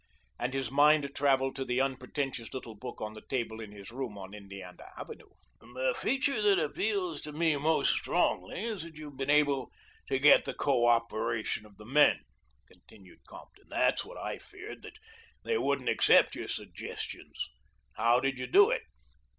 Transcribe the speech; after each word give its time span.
And 0.39 0.55
his 0.55 0.71
mind 0.71 1.07
traveled 1.13 1.55
to 1.57 1.63
the 1.63 1.79
unpretentious 1.79 2.51
little 2.55 2.73
book 2.73 3.01
on 3.01 3.13
the 3.13 3.21
table 3.21 3.61
in 3.61 3.71
his 3.71 3.91
room 3.91 4.17
on 4.17 4.33
Indiana 4.33 4.85
Avenue. 4.97 5.29
"The 5.59 5.93
feature 5.95 6.41
that 6.41 6.57
appeals 6.57 7.21
to 7.21 7.31
me 7.31 7.55
most 7.57 7.91
strongly 7.91 8.63
is 8.63 8.81
that 8.81 8.95
you 8.97 9.11
have 9.11 9.17
been 9.17 9.29
able 9.29 9.71
to 10.07 10.17
get 10.17 10.45
the 10.45 10.55
cooperation 10.55 11.67
of 11.67 11.77
the 11.77 11.85
men," 11.85 12.21
continued 12.67 13.27
Compton 13.27 13.67
"that's 13.69 14.03
what 14.03 14.17
I 14.17 14.39
feared 14.39 14.81
that 14.81 14.97
they 15.43 15.59
wouldn't 15.59 15.87
accept 15.87 16.33
your 16.33 16.47
suggestions. 16.47 17.51
How 17.93 18.19
did 18.19 18.39
you 18.39 18.47
do 18.47 18.71
it?" 18.71 18.81